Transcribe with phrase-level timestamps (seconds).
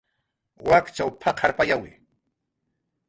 [0.67, 1.89] "Wakchaw p""aqarpayawi"